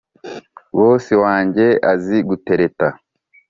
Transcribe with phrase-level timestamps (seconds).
[0.77, 2.87] Bosi wanjye azi gutereta